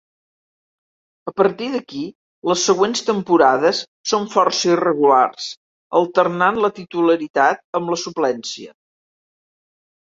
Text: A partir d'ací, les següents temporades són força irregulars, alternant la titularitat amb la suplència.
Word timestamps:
A 1.31 1.33
partir 1.41 1.67
d'ací, 1.73 1.99
les 2.51 2.63
següents 2.71 3.05
temporades 3.11 3.83
són 4.13 4.27
força 4.37 4.73
irregulars, 4.77 5.53
alternant 6.03 6.59
la 6.67 6.75
titularitat 6.83 7.65
amb 7.83 7.95
la 7.97 8.03
suplència. 8.09 8.77